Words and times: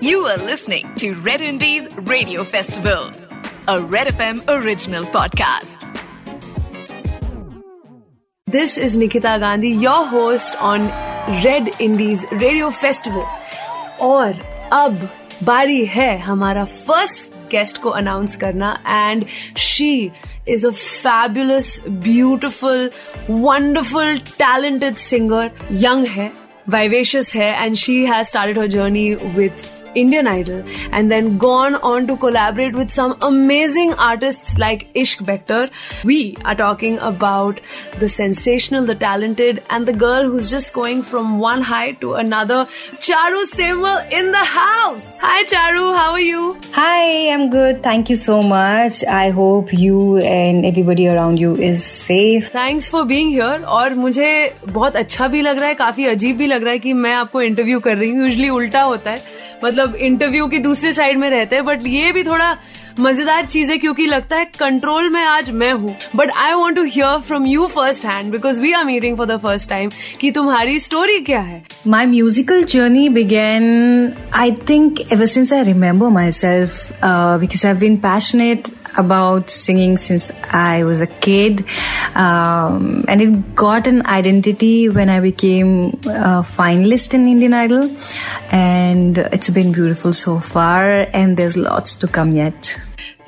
You 0.00 0.26
are 0.26 0.36
listening 0.38 0.94
to 0.96 1.14
Red 1.14 1.40
Indies 1.40 1.88
Radio 1.96 2.44
Festival, 2.44 3.10
a 3.68 3.80
Red 3.80 4.08
FM 4.08 4.42
original 4.48 5.04
podcast. 5.04 5.86
This 8.46 8.76
is 8.78 8.96
Nikita 8.96 9.38
Gandhi, 9.40 9.70
your 9.70 10.04
host 10.06 10.60
on 10.60 10.86
Red 11.44 11.70
Indies 11.80 12.24
Radio 12.32 12.70
Festival. 12.70 13.26
और 14.00 14.40
अब 14.72 15.08
बारी 15.44 15.84
है 15.86 16.18
हमारा 16.18 16.64
first 16.64 17.32
guest 17.50 17.78
को 17.82 17.90
announce 17.90 18.36
करना 18.36 18.72
and 18.90 19.26
she 19.66 20.10
is 20.48 20.66
a 20.66 20.70
fabulous 20.70 21.82
beautiful 21.88 22.90
wonderful 23.30 24.18
talented 24.38 24.94
singer 24.94 25.50
young 25.84 26.04
है 26.16 26.32
vivacious 26.72 27.34
है 27.36 27.48
and 27.62 27.78
she 27.78 27.94
has 28.06 28.28
started 28.28 28.56
her 28.56 28.68
journey 28.68 29.16
with 29.38 29.77
Indian 29.95 30.27
Idol 30.27 30.63
and 30.91 31.11
then 31.11 31.37
gone 31.37 31.75
on 31.75 32.07
to 32.07 32.17
collaborate 32.17 32.75
with 32.75 32.91
some 32.91 33.15
amazing 33.21 33.93
artists 33.93 34.57
like 34.57 34.93
Ishq 34.93 35.25
Bector. 35.25 35.69
We 36.03 36.37
are 36.45 36.55
talking 36.55 36.99
about 36.99 37.61
the 37.99 38.09
sensational, 38.09 38.85
the 38.85 38.95
talented, 38.95 39.63
and 39.69 39.85
the 39.85 39.93
girl 39.93 40.23
who's 40.29 40.49
just 40.49 40.73
going 40.73 41.01
from 41.03 41.39
one 41.39 41.61
high 41.61 41.91
to 42.03 42.13
another. 42.13 42.65
Charu 42.99 43.43
Semwal 43.53 44.11
in 44.11 44.31
the 44.31 44.43
house. 44.43 45.19
Hi, 45.21 45.43
Charu. 45.45 45.95
How 45.95 46.11
are 46.11 46.19
you? 46.19 46.57
Hi, 46.73 47.29
I'm 47.31 47.49
good. 47.49 47.83
Thank 47.83 48.09
you 48.09 48.15
so 48.15 48.41
much. 48.41 49.03
I 49.05 49.29
hope 49.29 49.73
you 49.73 50.17
and 50.17 50.65
everybody 50.65 51.07
around 51.07 51.39
you 51.39 51.55
is 51.55 51.83
safe. 51.83 52.49
Thanks 52.49 52.87
for 52.89 53.05
being 53.05 53.29
here. 53.29 53.57
और 53.79 53.93
मुझे 53.95 54.29
बहुत 54.67 54.95
अच्छा 54.95 55.27
भी 55.27 55.41
लग 55.41 55.57
रहा 55.59 55.67
है 55.67 55.75
काफी 55.75 56.05
अजीब 56.07 56.37
भी 56.37 56.47
लग 56.47 56.63
रहा 56.63 56.73
है 56.73 56.79
कि 56.79 56.93
मैं 56.93 57.13
आपको 57.13 57.41
इंटरव्यू 57.41 57.79
कर 57.79 57.97
रही 57.97 58.09
हूँ 58.09 58.25
यूजली 58.25 58.49
उल्टा 58.49 58.81
होता 58.81 59.11
है 59.11 59.38
मतलब 59.63 59.95
इंटरव्यू 59.95 60.47
की 60.47 60.57
दूसरी 60.59 60.93
साइड 60.93 61.17
में 61.19 61.29
रहते 61.29 61.55
हैं 61.55 61.65
बट 61.65 61.87
ये 61.87 62.11
भी 62.11 62.23
थोड़ा 62.23 62.55
मज़ेदार 62.99 63.45
चीज़ 63.45 63.71
है 63.71 63.77
क्योंकि 63.77 64.05
लगता 64.05 64.37
है 64.37 64.45
कंट्रोल 64.59 65.09
में 65.09 65.21
आज 65.21 65.49
मैं 65.51 65.71
हूँ। 65.73 65.95
But 66.15 66.31
I 66.37 66.53
want 66.53 66.77
to 66.77 66.83
hear 66.83 67.19
from 67.27 67.45
you 67.45 67.67
first 67.67 68.05
hand 68.05 68.31
because 68.31 68.59
we 68.61 68.71
are 68.73 68.83
meeting 68.85 69.17
for 69.17 69.27
the 69.27 69.37
first 69.43 69.69
time 69.69 69.89
कि 70.21 70.31
तुम्हारी 70.31 70.79
स्टोरी 70.79 71.19
क्या 71.19 71.39
है? 71.39 71.61
My 71.87 72.05
musical 72.05 72.63
journey 72.63 73.07
began 73.09 74.13
I 74.35 74.51
think 74.69 74.99
ever 75.01 75.25
since 75.25 75.53
I 75.53 75.63
remember 75.63 76.09
myself 76.31 76.87
because 77.03 77.65
I 77.67 77.73
been 77.73 77.97
passionate 77.97 78.67
about 78.97 79.49
singing 79.49 79.97
since 79.97 80.31
I 80.51 80.83
was 80.83 81.01
a 81.01 81.07
kid. 81.07 81.65
Um, 82.15 83.05
and 83.07 83.21
it 83.21 83.55
got 83.55 83.87
an 83.87 84.05
identity 84.05 84.89
when 84.89 85.09
I 85.09 85.19
became 85.19 85.99
a 86.05 86.43
finalist 86.43 87.13
in 87.13 87.27
Indian 87.27 87.53
Idol. 87.53 87.89
And 88.51 89.17
it's 89.17 89.49
been 89.49 89.71
beautiful 89.71 90.13
so 90.13 90.39
far, 90.39 91.07
and 91.13 91.37
there's 91.37 91.57
lots 91.57 91.95
to 91.95 92.07
come 92.07 92.35
yet. 92.35 92.79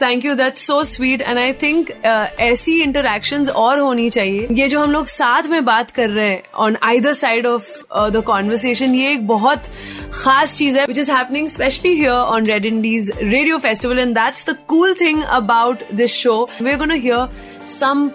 Thank 0.01 0.25
you 0.25 0.35
that's 0.35 0.65
so 0.67 0.83
sweet 0.83 1.21
and 1.21 1.39
I 1.39 1.53
think 1.61 1.91
ऐसी 2.05 2.79
interactions 2.83 3.49
और 3.63 3.79
होनी 3.79 4.09
चाहिए 4.09 4.47
ये 4.51 4.67
जो 4.67 4.79
हम 4.79 4.91
लोग 4.91 5.07
साथ 5.07 5.49
में 5.49 5.63
बात 5.65 5.91
कर 5.91 6.09
रहे 6.09 6.29
हैं 6.29 6.41
on 6.65 6.77
either 6.83 7.13
side 7.13 7.47
of 7.47 7.69
the 8.11 8.23
conversation 8.27 8.95
ये 8.95 9.11
एक 9.13 9.27
बहुत 9.27 9.69
खास 10.13 10.55
चीज़ 10.55 10.79
है 10.79 10.85
which 10.85 10.97
is 10.97 11.11
happening 11.11 11.47
specially 11.49 11.93
here 11.95 12.11
on 12.11 12.45
red 12.45 12.65
Indies 12.65 13.11
radio 13.21 13.57
festival 13.67 13.99
and 13.99 14.15
that's 14.15 14.49
the 14.49 14.57
cool 14.67 14.93
thing 15.01 15.21
about 15.41 15.91
this 15.93 16.15
show 16.15 16.41
we 16.61 16.75
gonna 16.75 16.93
hear 17.05 17.29
some 17.77 18.09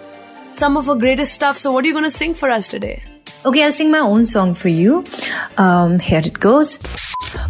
some 0.51 0.77
of 0.77 0.89
our 0.89 0.95
greatest 0.95 1.33
stuff. 1.33 1.57
So, 1.57 1.71
what 1.71 1.83
are 1.83 1.87
you 1.87 1.93
going 1.93 2.03
to 2.03 2.11
sing 2.11 2.33
for 2.33 2.49
us 2.49 2.67
today? 2.67 3.03
Okay, 3.45 3.63
I'll 3.63 3.71
sing 3.71 3.91
my 3.91 3.99
own 3.99 4.25
song 4.25 4.53
for 4.53 4.69
you. 4.69 5.03
Um, 5.57 5.99
here 5.99 6.23
it 6.23 6.39
goes. 6.39 6.77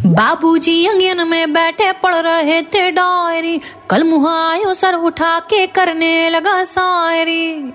बाबूजी 0.05 0.85
अंगन 0.87 1.27
में 1.27 1.53
बैठे 1.53 1.91
पढ़ 2.03 2.15
रहे 2.15 2.61
थे 2.73 2.89
diary 2.91 3.59
कल 3.89 4.03
मुहायो 4.03 4.73
sir 4.73 4.93
उठा 4.93 5.39
के 5.39 5.67
करने 5.67 6.29
लगा 6.29 6.63
शायरी। 6.63 7.73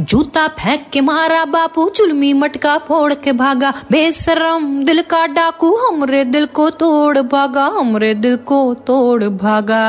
जूता 0.00 0.48
फेंक 0.48 0.90
के 0.92 1.00
मारा 1.00 1.44
बापू, 1.44 1.88
चुलमी 1.88 2.32
मटका 2.32 2.78
फोड़ 2.78 3.14
के 3.14 3.32
भागा। 3.32 3.74
बेसरम 3.90 4.84
दिल 4.84 5.02
का 5.02 5.26
डाकू, 5.26 5.76
हमरे 5.76 6.24
दिल 6.24 6.46
को 6.46 6.70
तोड़ 6.70 7.18
भागा, 7.18 7.64
हमरे 7.64 8.14
दिल 8.14 8.36
को 8.36 8.74
तोड़ 8.74 9.24
भागा। 9.24 9.86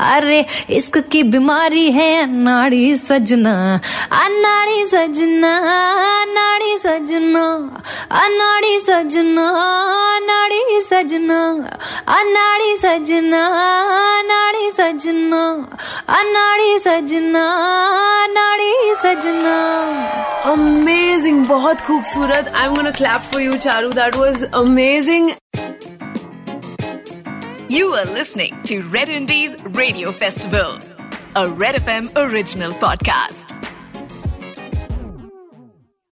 अरे, 0.00 0.46
इश्क 0.70 0.98
की 0.98 1.22
बीमारी 1.22 1.90
है, 1.90 2.22
अनाड़ी 2.22 2.96
सजना 2.96 3.80
अनाड़ी 4.12 4.86
सजना 4.86 5.58
अनाड़ी 6.22 6.78
सजना 6.78 7.46
अनाड़ी 8.10 8.80
सजना 8.80 9.48
अनाड़ी 10.14 10.80
सजना 10.80 11.44
अनाड़ी 12.08 12.76
सजना। 12.76 14.07
सजना 15.07 15.41
अनाड़ी 16.19 16.79
सजना 16.79 17.43
नाड़ी 18.29 18.93
सजना 19.01 19.53
अमेजिंग 20.51 21.45
बहुत 21.47 21.81
खूबसूरत 21.87 22.51
I 22.61 22.65
am 22.67 22.75
gonna 22.75 22.91
clap 22.97 23.21
for 23.31 23.41
you 23.41 23.53
Charu 23.67 23.91
that 24.01 24.15
was 24.15 24.43
amazing 24.63 25.31
You 27.69 27.85
are 27.99 28.05
listening 28.15 28.57
to 28.69 28.75
Red 28.95 29.11
Indies 29.19 29.53
Radio 29.77 30.11
Festival, 30.23 30.75
a 31.41 31.45
Red 31.63 31.77
FM 31.79 32.09
original 32.23 32.75
podcast. 32.83 33.53